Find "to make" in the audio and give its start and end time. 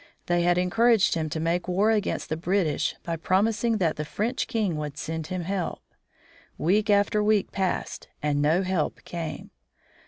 1.29-1.67